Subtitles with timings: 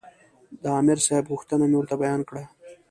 [0.61, 2.43] د عامر صاحب غوښتنه مې ورته بیان کړه.